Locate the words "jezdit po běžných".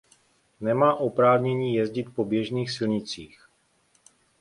1.75-2.71